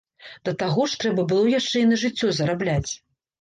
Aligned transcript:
Да 0.47 0.53
таго 0.61 0.85
ж 0.93 0.97
трэба 1.03 1.25
было 1.33 1.43
яшчэ 1.59 1.77
і 1.85 1.91
на 1.91 2.01
жыццё 2.05 2.31
зарабляць. 2.41 2.91